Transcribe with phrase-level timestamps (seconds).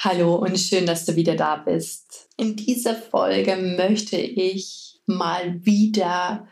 [0.00, 2.28] Hallo und schön, dass du wieder da bist.
[2.36, 6.46] In dieser Folge möchte ich mal wieder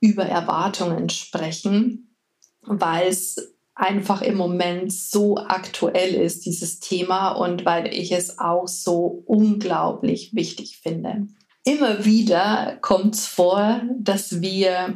[0.00, 2.14] über Erwartungen sprechen,
[2.60, 8.68] weil es einfach im Moment so aktuell ist, dieses Thema, und weil ich es auch
[8.68, 11.26] so unglaublich wichtig finde.
[11.64, 14.92] Immer wieder kommt es vor, dass wir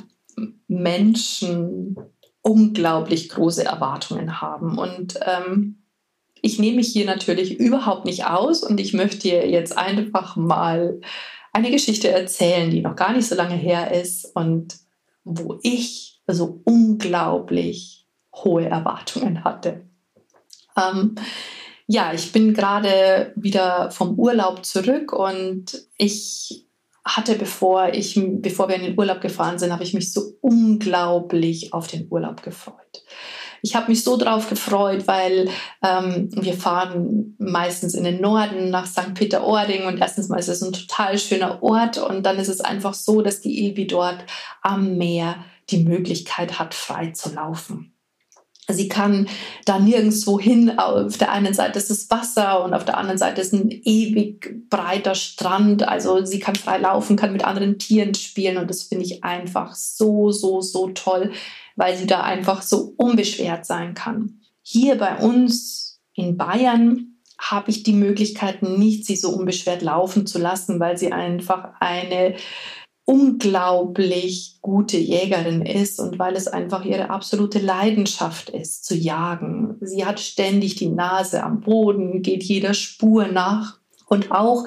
[0.68, 1.96] Menschen
[2.42, 4.77] unglaublich große Erwartungen haben.
[4.77, 5.83] Und ähm,
[6.44, 11.00] ich nehme mich hier natürlich überhaupt nicht aus und ich möchte dir jetzt einfach mal
[11.54, 14.77] eine Geschichte erzählen, die noch gar nicht so lange her ist und
[15.24, 19.86] wo ich so unglaublich hohe Erwartungen hatte.
[20.77, 21.14] Ähm,
[21.86, 26.66] ja, ich bin gerade wieder vom Urlaub zurück und ich
[27.06, 31.72] hatte, bevor ich, bevor wir in den Urlaub gefahren sind, habe ich mich so unglaublich
[31.72, 33.02] auf den Urlaub gefreut
[33.64, 35.48] ich habe mich so drauf gefreut, weil
[35.82, 39.14] ähm, wir fahren meistens in den Norden nach St.
[39.14, 42.92] Peter-Ording und erstens mal ist es ein total schöner Ort und dann ist es einfach
[42.92, 44.26] so, dass die Ilvi dort
[44.60, 45.36] am Meer
[45.70, 47.94] die Möglichkeit hat, frei zu laufen.
[48.68, 49.28] Sie kann
[49.64, 50.78] da nirgendwo hin.
[50.78, 54.68] Auf der einen Seite ist es Wasser und auf der anderen Seite ist ein ewig
[54.68, 55.86] breiter Strand.
[55.88, 59.74] Also sie kann frei laufen, kann mit anderen Tieren spielen und das finde ich einfach
[59.74, 61.32] so, so, so toll,
[61.77, 64.41] weil sie da einfach so unbeschwert sein kann.
[64.62, 70.39] Hier bei uns in Bayern habe ich die Möglichkeit nicht, sie so unbeschwert laufen zu
[70.39, 72.36] lassen, weil sie einfach eine
[73.06, 79.77] unglaublich gute Jägerin ist und weil es einfach ihre absolute Leidenschaft ist, zu jagen.
[79.81, 83.78] Sie hat ständig die Nase am Boden, geht jeder Spur nach.
[84.06, 84.66] Und auch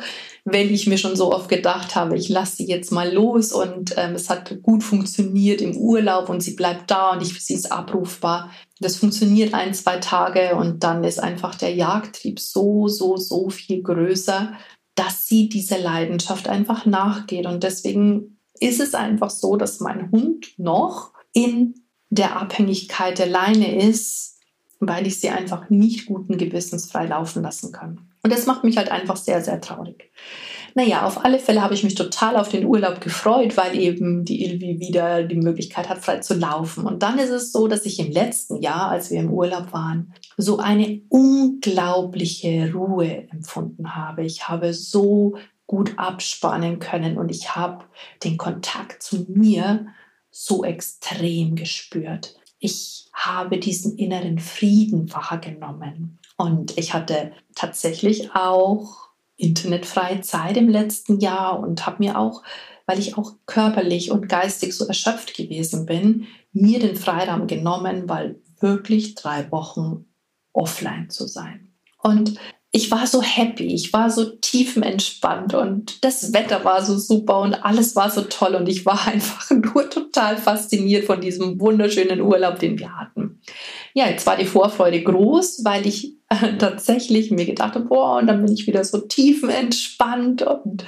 [0.49, 3.95] wenn ich mir schon so oft gedacht habe, ich lasse sie jetzt mal los und
[3.97, 7.69] ähm, es hat gut funktioniert im Urlaub und sie bleibt da und ich, sie ist
[7.69, 8.49] abrufbar.
[8.79, 13.83] Das funktioniert ein, zwei Tage und dann ist einfach der Jagdtrieb so, so, so viel
[13.83, 14.53] größer,
[14.95, 17.45] dass sie dieser Leidenschaft einfach nachgeht.
[17.45, 21.75] Und deswegen ist es einfach so, dass mein Hund noch in
[22.09, 24.37] der Abhängigkeit der Leine ist,
[24.79, 28.07] weil ich sie einfach nicht guten Gewissens frei laufen lassen kann.
[28.27, 30.11] Und das macht mich halt einfach sehr, sehr traurig.
[30.75, 34.43] Naja, auf alle Fälle habe ich mich total auf den Urlaub gefreut, weil eben die
[34.43, 36.85] Ilvi wieder die Möglichkeit hat, frei zu laufen.
[36.85, 40.13] Und dann ist es so, dass ich im letzten Jahr, als wir im Urlaub waren,
[40.35, 44.25] so eine unglaubliche Ruhe empfunden habe.
[44.25, 45.37] Ich habe so
[45.67, 47.85] gut abspannen können und ich habe
[48.25, 49.87] den Kontakt zu mir
[50.31, 52.35] so extrem gespürt.
[52.59, 61.19] Ich habe diesen inneren Frieden wahrgenommen und ich hatte tatsächlich auch internetfreie Zeit im letzten
[61.19, 62.43] Jahr und habe mir auch,
[62.85, 68.39] weil ich auch körperlich und geistig so erschöpft gewesen bin, mir den Freiraum genommen, weil
[68.59, 70.05] wirklich drei Wochen
[70.53, 71.71] offline zu sein.
[72.01, 72.39] Und
[72.71, 77.53] ich war so happy, ich war so tiefenentspannt und das Wetter war so super und
[77.53, 82.59] alles war so toll und ich war einfach nur total fasziniert von diesem wunderschönen Urlaub,
[82.59, 83.41] den wir hatten.
[83.97, 88.27] Ja, jetzt war die Vorfreude groß, weil ich äh, tatsächlich mir gedacht habe, boah, und
[88.27, 90.85] dann bin ich wieder so tiefenentspannt und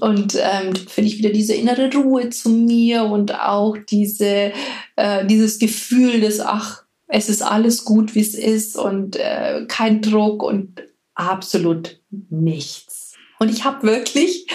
[0.00, 4.52] und ähm, finde ich wieder diese innere Ruhe zu mir und auch diese,
[4.96, 10.02] äh, dieses Gefühl des, ach, es ist alles gut, wie es ist und äh, kein
[10.02, 10.82] Druck und
[11.14, 13.12] absolut nichts.
[13.38, 14.48] Und ich habe wirklich,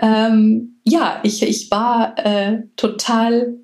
[0.00, 3.58] ähm, ja, ich, ich war äh, total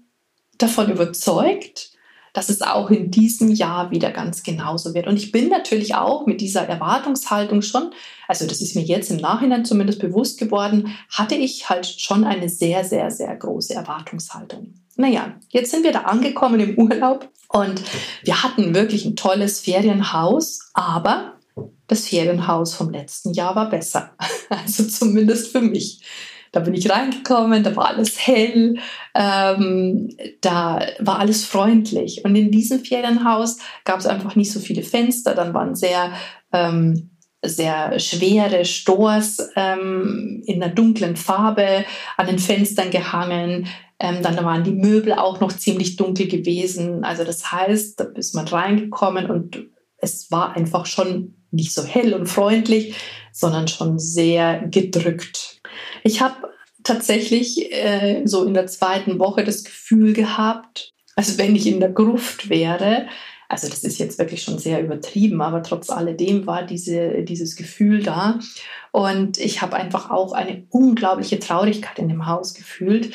[0.58, 1.95] davon überzeugt,
[2.36, 5.06] dass es auch in diesem Jahr wieder ganz genauso wird.
[5.06, 7.92] Und ich bin natürlich auch mit dieser Erwartungshaltung schon,
[8.28, 12.50] also das ist mir jetzt im Nachhinein zumindest bewusst geworden, hatte ich halt schon eine
[12.50, 14.74] sehr, sehr, sehr große Erwartungshaltung.
[14.96, 17.80] Naja, jetzt sind wir da angekommen im Urlaub und
[18.22, 21.38] wir hatten wirklich ein tolles Ferienhaus, aber
[21.86, 24.10] das Ferienhaus vom letzten Jahr war besser.
[24.48, 26.02] Also zumindest für mich.
[26.56, 28.78] Da bin ich reingekommen, da war alles hell,
[29.14, 30.08] ähm,
[30.40, 32.24] da war alles freundlich.
[32.24, 36.14] Und in diesem Ferienhaus gab es einfach nicht so viele Fenster, dann waren sehr,
[36.54, 37.10] ähm,
[37.44, 41.84] sehr schwere Stores ähm, in einer dunklen Farbe
[42.16, 43.66] an den Fenstern gehangen.
[43.98, 47.04] Ähm, dann waren die Möbel auch noch ziemlich dunkel gewesen.
[47.04, 49.66] Also das heißt, da ist man reingekommen und
[49.98, 52.94] es war einfach schon nicht so hell und freundlich,
[53.30, 55.55] sondern schon sehr gedrückt.
[56.02, 56.50] Ich habe
[56.82, 61.90] tatsächlich äh, so in der zweiten Woche das Gefühl gehabt, als wenn ich in der
[61.90, 63.06] Gruft wäre.
[63.48, 68.02] Also das ist jetzt wirklich schon sehr übertrieben, aber trotz alledem war diese, dieses Gefühl
[68.02, 68.40] da.
[68.92, 73.14] Und ich habe einfach auch eine unglaubliche Traurigkeit in dem Haus gefühlt.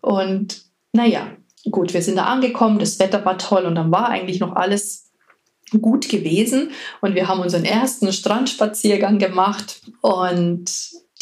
[0.00, 1.28] Und naja,
[1.70, 5.09] gut, wir sind da angekommen, das Wetter war toll und dann war eigentlich noch alles
[5.78, 6.70] gut gewesen.
[7.00, 10.70] Und wir haben unseren ersten Strandspaziergang gemacht und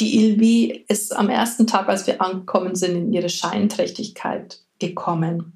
[0.00, 5.54] die Ilvi ist am ersten Tag, als wir angekommen sind, in ihre Scheinträchtigkeit gekommen.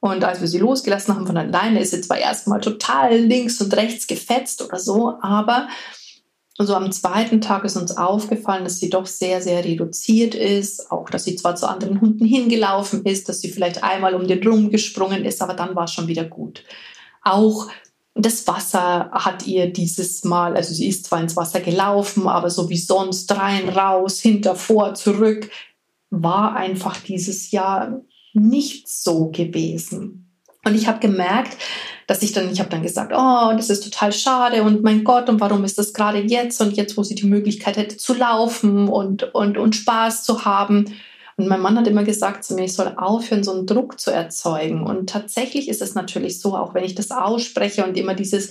[0.00, 3.74] Und als wir sie losgelassen haben von alleine, ist sie zwar erstmal total links und
[3.74, 5.68] rechts gefetzt oder so, aber
[6.58, 10.92] so am zweiten Tag ist uns aufgefallen, dass sie doch sehr, sehr reduziert ist.
[10.92, 14.46] Auch, dass sie zwar zu anderen Hunden hingelaufen ist, dass sie vielleicht einmal um den
[14.46, 16.62] Rum gesprungen ist, aber dann war es schon wieder gut.
[17.22, 17.68] Auch
[18.14, 22.70] das Wasser hat ihr dieses Mal, also sie ist zwar ins Wasser gelaufen, aber so
[22.70, 25.50] wie sonst rein, raus, hinter, vor, zurück,
[26.10, 28.02] war einfach dieses Jahr
[28.32, 30.30] nicht so gewesen.
[30.64, 31.56] Und ich habe gemerkt,
[32.06, 35.28] dass ich dann, ich habe dann gesagt, oh, das ist total schade und mein Gott,
[35.28, 38.88] und warum ist das gerade jetzt und jetzt, wo sie die Möglichkeit hätte zu laufen
[38.88, 40.94] und, und, und Spaß zu haben.
[41.36, 44.10] Und mein Mann hat immer gesagt zu mir, ich soll aufhören, so einen Druck zu
[44.10, 44.86] erzeugen.
[44.86, 48.50] Und tatsächlich ist es natürlich so, auch wenn ich das ausspreche und immer dieses,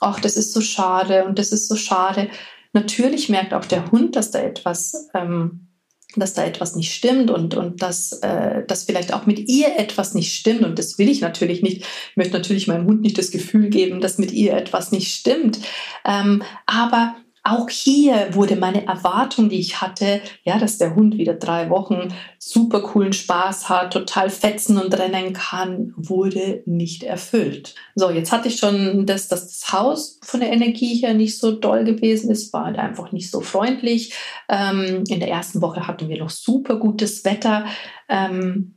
[0.00, 2.28] ach, das ist so schade und das ist so schade.
[2.72, 5.68] Natürlich merkt auch der Hund, dass da etwas, ähm,
[6.16, 10.14] dass da etwas nicht stimmt und, und dass, äh, dass vielleicht auch mit ihr etwas
[10.14, 10.62] nicht stimmt.
[10.62, 11.82] Und das will ich natürlich nicht.
[11.82, 15.60] Ich möchte natürlich meinem Hund nicht das Gefühl geben, dass mit ihr etwas nicht stimmt.
[16.04, 17.14] Ähm, aber
[17.46, 22.08] auch hier wurde meine Erwartung, die ich hatte, ja, dass der Hund wieder drei Wochen
[22.38, 27.74] super coolen Spaß hat, total fetzen und rennen kann, wurde nicht erfüllt.
[27.94, 31.52] So, jetzt hatte ich schon das, dass das Haus von der Energie her nicht so
[31.52, 34.14] doll gewesen ist, war halt einfach nicht so freundlich.
[34.48, 37.66] Ähm, in der ersten Woche hatten wir noch super gutes Wetter.
[38.08, 38.74] Ähm,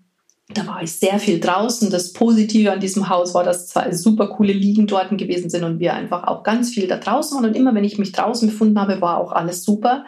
[0.49, 1.89] da war ich sehr viel draußen.
[1.89, 5.79] Das Positive an diesem Haus war, dass zwei super coole Liegen dort gewesen sind und
[5.79, 7.49] wir einfach auch ganz viel da draußen waren.
[7.49, 10.05] Und immer wenn ich mich draußen befunden habe, war auch alles super.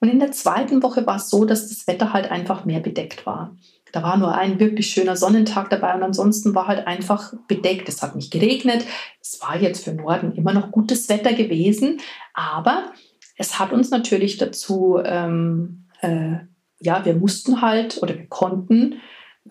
[0.00, 3.26] Und in der zweiten Woche war es so, dass das Wetter halt einfach mehr bedeckt
[3.26, 3.56] war.
[3.92, 7.88] Da war nur ein wirklich schöner Sonnentag dabei und ansonsten war halt einfach bedeckt.
[7.88, 8.84] Es hat nicht geregnet.
[9.20, 12.00] Es war jetzt für Norden immer noch gutes Wetter gewesen,
[12.32, 12.92] aber
[13.36, 16.36] es hat uns natürlich dazu, ähm, äh,
[16.78, 19.00] ja, wir mussten halt oder wir konnten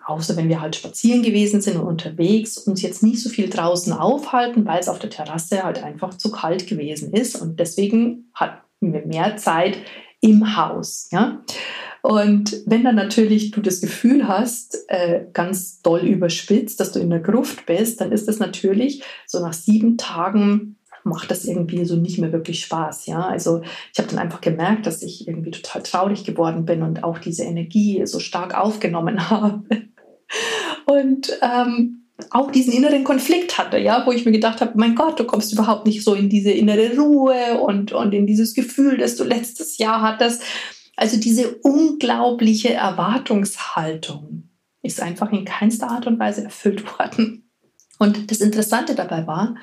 [0.06, 3.94] außer wenn wir halt spazieren gewesen sind und unterwegs, uns jetzt nicht so viel draußen
[3.94, 7.36] aufhalten, weil es auf der Terrasse halt einfach zu kalt gewesen ist.
[7.41, 9.77] Und deswegen hatten wir mehr Zeit
[10.21, 11.09] im Haus.
[11.12, 11.44] Ja?
[12.01, 17.09] Und wenn dann natürlich du das Gefühl hast, äh, ganz doll überspitzt, dass du in
[17.09, 20.77] der Gruft bist, dann ist das natürlich so nach sieben Tagen
[21.09, 23.07] macht das irgendwie so nicht mehr wirklich Spaß.
[23.07, 23.61] Ja, also
[23.94, 27.44] ich habe dann einfach gemerkt, dass ich irgendwie total traurig geworden bin und auch diese
[27.44, 29.63] Energie so stark aufgenommen habe.
[30.85, 32.00] Und ähm,
[32.31, 35.53] auch diesen inneren Konflikt hatte, ja, wo ich mir gedacht habe, mein Gott, du kommst
[35.53, 39.77] überhaupt nicht so in diese innere Ruhe und, und in dieses Gefühl, das du letztes
[39.77, 40.44] Jahr hattest.
[40.95, 44.50] Also diese unglaubliche Erwartungshaltung
[44.81, 47.50] ist einfach in keinster Art und Weise erfüllt worden.
[48.00, 49.56] Und das Interessante dabei war,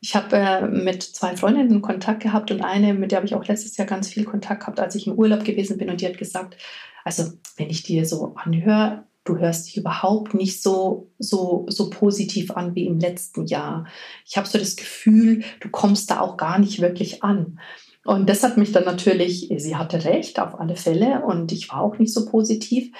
[0.00, 3.46] ich habe äh, mit zwei Freundinnen Kontakt gehabt und eine, mit der habe ich auch
[3.46, 5.90] letztes Jahr ganz viel Kontakt gehabt, als ich im Urlaub gewesen bin.
[5.90, 6.56] Und die hat gesagt,
[7.04, 12.50] also wenn ich dir so anhöre, du hörst dich überhaupt nicht so, so, so positiv
[12.52, 13.86] an wie im letzten Jahr.
[14.24, 17.60] Ich habe so das Gefühl, du kommst da auch gar nicht wirklich an.
[18.06, 21.82] Und das hat mich dann natürlich, sie hatte recht, auf alle Fälle, und ich war
[21.82, 22.90] auch nicht so positiv.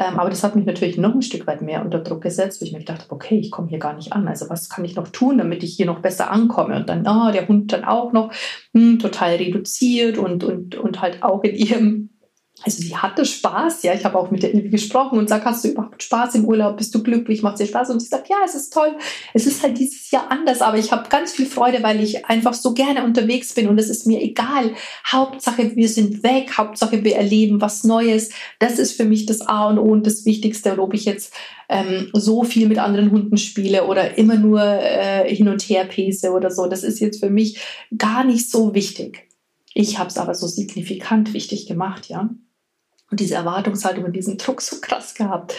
[0.00, 2.64] Ähm, aber das hat mich natürlich noch ein Stück weit mehr unter Druck gesetzt, wo
[2.64, 4.28] ich mir gedacht habe, okay, ich komme hier gar nicht an.
[4.28, 6.76] Also was kann ich noch tun, damit ich hier noch besser ankomme?
[6.76, 8.32] Und dann, oh, der Hund dann auch noch
[8.72, 12.08] hm, total reduziert und, und, und halt auch in ihrem
[12.62, 13.94] also sie hatte Spaß, ja.
[13.94, 16.76] Ich habe auch mit der Ilvi gesprochen und sage, hast du überhaupt Spaß im Urlaub?
[16.76, 17.42] Bist du glücklich?
[17.42, 17.88] Macht dir Spaß?
[17.90, 18.96] Und sie sagt, ja, es ist toll.
[19.32, 22.52] Es ist halt dieses Jahr anders, aber ich habe ganz viel Freude, weil ich einfach
[22.52, 24.74] so gerne unterwegs bin und es ist mir egal.
[25.10, 26.58] Hauptsache, wir sind weg.
[26.58, 28.30] Hauptsache, wir erleben was Neues.
[28.58, 30.78] Das ist für mich das A und O und das Wichtigste.
[30.78, 31.32] ob ich jetzt
[31.70, 36.32] ähm, so viel mit anderen Hunden spiele oder immer nur äh, hin und her pese
[36.32, 37.60] oder so, das ist jetzt für mich
[37.96, 39.28] gar nicht so wichtig.
[39.72, 42.28] Ich habe es aber so signifikant wichtig gemacht, ja
[43.10, 45.54] und diese Erwartungshaltung und diesen Druck so krass gehabt.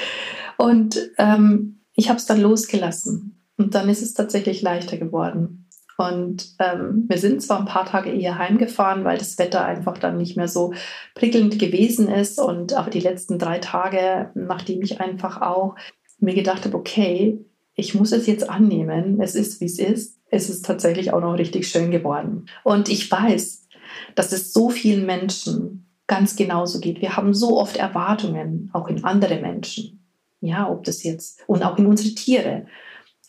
[0.58, 3.42] Und ähm, ich habe es dann losgelassen.
[3.58, 5.68] Und dann ist es tatsächlich leichter geworden.
[5.98, 10.18] Und ähm, wir sind zwar ein paar Tage eher heimgefahren, weil das Wetter einfach dann
[10.18, 10.74] nicht mehr so
[11.14, 12.40] prickelnd gewesen ist.
[12.40, 15.76] Und aber die letzten drei Tage, nachdem ich einfach auch
[16.20, 20.50] mir gedacht habe, okay, ich muss es jetzt annehmen, es ist, wie es ist, es
[20.50, 22.46] ist tatsächlich auch noch richtig schön geworden.
[22.64, 23.68] Und ich weiß,
[24.16, 27.02] dass es so vielen Menschen ganz genauso geht.
[27.02, 30.06] Wir haben so oft Erwartungen, auch in andere Menschen.
[30.42, 32.66] Ja, ob das jetzt, und auch in unsere Tiere.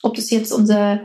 [0.02, 1.00] Ob das jetzt unser,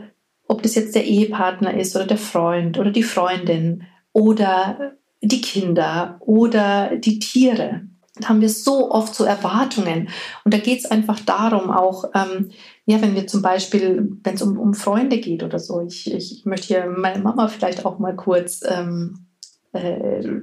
[0.48, 6.16] ob das jetzt der Ehepartner ist oder der Freund oder die Freundin oder die Kinder
[6.18, 7.82] oder die Tiere.
[8.16, 10.08] Da haben wir so oft so Erwartungen.
[10.44, 12.50] Und da geht es einfach darum, auch, ähm,
[12.86, 16.44] ja, wenn wir zum Beispiel, wenn es um, um Freunde geht oder so, ich, ich
[16.44, 19.26] möchte hier meine Mama vielleicht auch mal kurz ähm,
[19.72, 20.40] äh,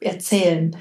[0.00, 0.76] erzählen.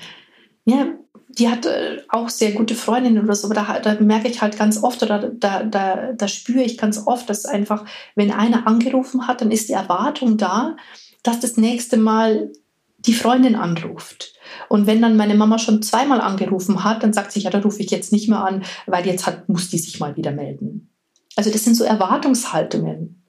[0.65, 0.87] Ja,
[1.29, 1.67] die hat
[2.09, 5.29] auch sehr gute Freundinnen oder so, aber da, da, merke ich halt ganz oft oder
[5.29, 7.85] da, da, da spüre ich ganz oft, dass einfach,
[8.15, 10.75] wenn einer angerufen hat, dann ist die Erwartung da,
[11.23, 12.51] dass das nächste Mal
[12.97, 14.33] die Freundin anruft.
[14.67, 17.81] Und wenn dann meine Mama schon zweimal angerufen hat, dann sagt sie, ja, da rufe
[17.81, 20.89] ich jetzt nicht mehr an, weil jetzt hat, muss die sich mal wieder melden.
[21.35, 23.23] Also das sind so Erwartungshaltungen.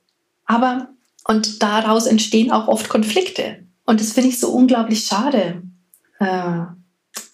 [0.46, 0.88] Aber,
[1.28, 3.64] und daraus entstehen auch oft Konflikte.
[3.84, 5.62] Und das finde ich so unglaublich schade,
[6.20, 6.66] äh,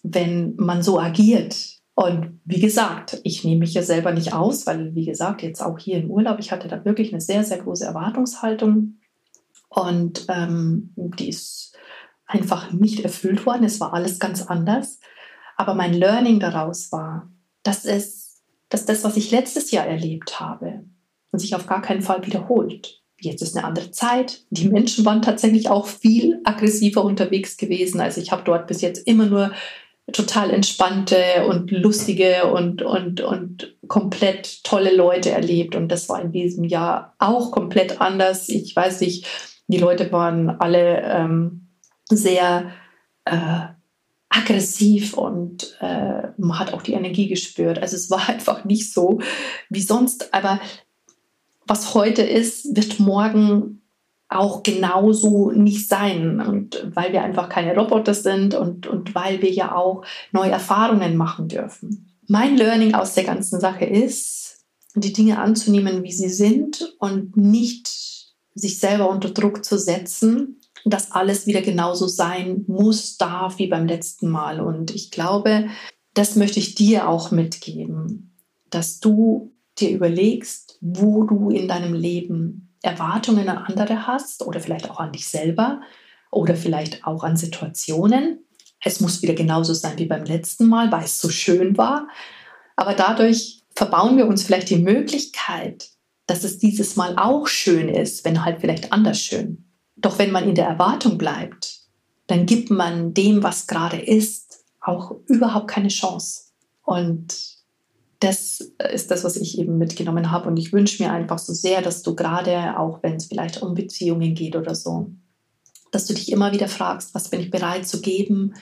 [0.03, 1.77] wenn man so agiert.
[1.95, 5.79] Und wie gesagt, ich nehme mich ja selber nicht aus, weil, wie gesagt, jetzt auch
[5.79, 8.99] hier im Urlaub, ich hatte da wirklich eine sehr, sehr große Erwartungshaltung.
[9.69, 11.77] Und ähm, die ist
[12.27, 13.65] einfach nicht erfüllt worden.
[13.65, 15.01] Es war alles ganz anders.
[15.57, 17.31] Aber mein Learning daraus war,
[17.63, 20.85] dass es, dass das, was ich letztes Jahr erlebt habe,
[21.33, 23.03] sich auf gar keinen Fall wiederholt.
[23.21, 24.43] Jetzt ist eine andere Zeit.
[24.51, 28.01] Die Menschen waren tatsächlich auch viel aggressiver unterwegs gewesen.
[28.01, 29.53] Also ich habe dort bis jetzt immer nur
[30.13, 35.75] total entspannte und lustige und, und, und komplett tolle Leute erlebt.
[35.75, 38.49] Und das war in diesem Jahr auch komplett anders.
[38.49, 39.27] Ich weiß nicht,
[39.67, 41.69] die Leute waren alle ähm,
[42.09, 42.71] sehr
[43.25, 43.67] äh,
[44.29, 47.81] aggressiv und äh, man hat auch die Energie gespürt.
[47.81, 49.21] Also es war einfach nicht so
[49.71, 50.33] wie sonst.
[50.33, 50.61] Aber
[51.67, 53.83] was heute ist, wird morgen
[54.29, 56.41] auch genauso nicht sein.
[56.41, 61.17] Und weil wir einfach keine Roboter sind und, und weil wir ja auch neue Erfahrungen
[61.17, 62.13] machen dürfen.
[62.29, 67.89] Mein Learning aus der ganzen Sache ist, die Dinge anzunehmen, wie sie sind und nicht
[68.55, 73.87] sich selber unter Druck zu setzen, dass alles wieder genauso sein muss, darf wie beim
[73.87, 74.61] letzten Mal.
[74.61, 75.69] Und ich glaube,
[76.15, 78.35] das möchte ich dir auch mitgeben,
[78.71, 84.91] dass du dir überlegst, wo du in deinem Leben Erwartungen an andere hast oder vielleicht
[84.91, 85.81] auch an dich selber
[86.31, 88.45] oder vielleicht auch an Situationen.
[88.85, 92.09] Es muss wieder genauso sein wie beim letzten Mal, weil es so schön war.
[92.77, 95.91] Aber dadurch verbauen wir uns vielleicht die Möglichkeit,
[96.27, 99.65] dass es dieses Mal auch schön ist, wenn halt vielleicht anders schön.
[99.97, 101.81] Doch wenn man in der Erwartung bleibt,
[102.27, 106.53] dann gibt man dem, was gerade ist, auch überhaupt keine Chance.
[106.83, 107.56] Und
[108.21, 108.61] das
[108.93, 110.49] ist das, was ich eben mitgenommen habe.
[110.49, 113.75] Und ich wünsche mir einfach so sehr, dass du gerade, auch wenn es vielleicht um
[113.75, 115.11] Beziehungen geht oder so,
[115.91, 118.55] dass du dich immer wieder fragst, was bin ich bereit zu geben?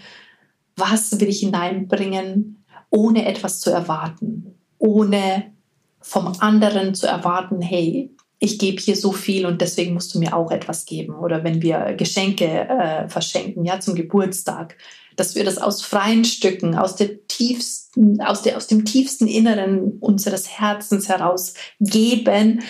[0.76, 4.54] Was will ich hineinbringen, ohne etwas zu erwarten?
[4.78, 5.52] Ohne
[6.00, 10.36] vom anderen zu erwarten, hey, ich gebe hier so viel und deswegen musst du mir
[10.36, 11.14] auch etwas geben.
[11.14, 14.76] Oder wenn wir Geschenke äh, verschenken, ja, zum Geburtstag,
[15.16, 19.98] dass wir das aus freien Stücken, aus der tiefsten, aus, der, aus dem tiefsten Inneren
[20.00, 22.62] unseres Herzens heraus geben,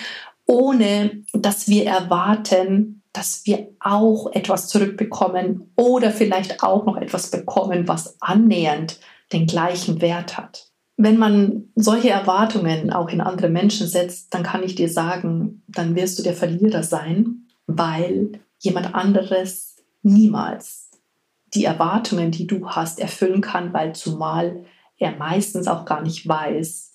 [0.45, 7.87] ohne dass wir erwarten, dass wir auch etwas zurückbekommen oder vielleicht auch noch etwas bekommen,
[7.87, 8.99] was annähernd
[9.33, 10.67] den gleichen Wert hat.
[10.97, 15.95] Wenn man solche Erwartungen auch in andere Menschen setzt, dann kann ich dir sagen, dann
[15.95, 20.91] wirst du der Verlierer sein, weil jemand anderes niemals
[21.53, 24.65] die Erwartungen, die du hast, erfüllen kann, weil zumal
[24.97, 26.93] er meistens auch gar nicht weiß,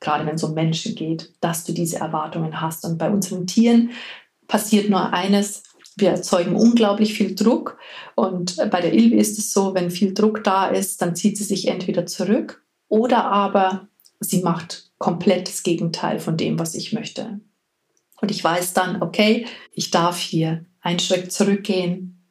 [0.00, 2.84] gerade wenn es um Menschen geht, dass du diese Erwartungen hast.
[2.84, 3.90] Und bei unseren Tieren
[4.48, 5.62] passiert nur eines,
[5.96, 7.78] wir erzeugen unglaublich viel Druck.
[8.14, 11.44] Und bei der Ilvi ist es so, wenn viel Druck da ist, dann zieht sie
[11.44, 13.88] sich entweder zurück oder aber
[14.20, 17.40] sie macht komplett das Gegenteil von dem, was ich möchte.
[18.20, 22.24] Und ich weiß dann, okay, ich darf hier einen Schritt zurückgehen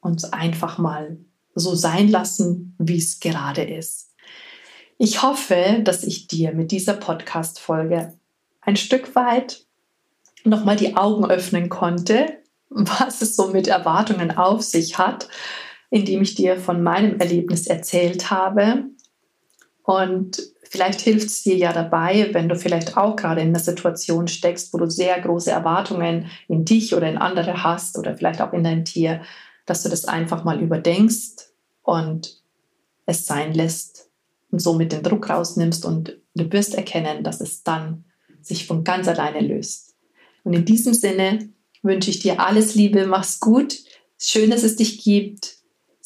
[0.00, 1.18] und einfach mal
[1.54, 4.10] so sein lassen, wie es gerade ist.
[4.98, 8.14] Ich hoffe, dass ich dir mit dieser Podcast-Folge
[8.60, 9.64] ein Stück weit
[10.44, 12.38] nochmal die Augen öffnen konnte,
[12.68, 15.28] was es so mit Erwartungen auf sich hat,
[15.88, 18.84] indem ich dir von meinem Erlebnis erzählt habe
[19.90, 24.28] und vielleicht hilft es dir ja dabei, wenn du vielleicht auch gerade in einer Situation
[24.28, 28.52] steckst, wo du sehr große Erwartungen in dich oder in andere hast oder vielleicht auch
[28.52, 29.22] in dein Tier,
[29.66, 31.50] dass du das einfach mal überdenkst
[31.82, 32.40] und
[33.04, 34.10] es sein lässt
[34.52, 38.04] und somit den Druck rausnimmst und du wirst erkennen, dass es dann
[38.40, 39.96] sich von ganz alleine löst.
[40.44, 41.48] Und in diesem Sinne
[41.82, 43.76] wünsche ich dir alles Liebe, mach's gut,
[44.18, 45.56] schön, dass es dich gibt,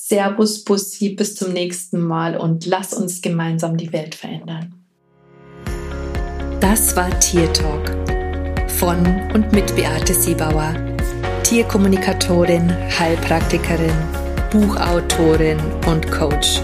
[0.07, 4.75] Servus, Bussi, bis zum nächsten Mal und lass uns gemeinsam die Welt verändern.
[6.61, 7.91] Das war Tier Talk
[8.69, 8.99] von
[9.33, 10.75] und mit Beate Siebauer,
[11.43, 13.97] Tierkommunikatorin, Heilpraktikerin,
[14.51, 16.61] Buchautorin und Coach.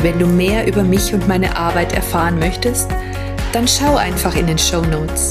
[0.00, 2.90] Wenn du mehr über mich und meine Arbeit erfahren möchtest,
[3.54, 5.30] dann schau einfach in den Show Notes.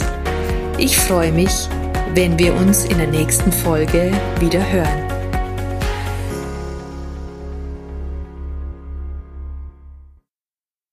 [0.80, 1.70] Ich freue mich,
[2.16, 5.05] wenn wir uns in der nächsten Folge wieder hören.